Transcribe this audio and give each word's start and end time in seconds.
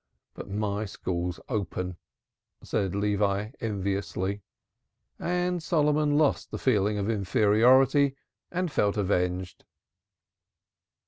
"But 0.33 0.49
my 0.49 0.85
school's 0.85 1.39
open," 1.47 1.95
said 2.63 2.95
Levi 2.95 3.51
enviously, 3.59 4.41
and 5.19 5.61
Solomon 5.61 6.17
lost 6.17 6.49
the 6.49 6.57
feeling 6.57 6.97
of 6.97 7.07
inferiority, 7.07 8.15
and 8.49 8.71
felt 8.71 8.97
avenged. 8.97 9.63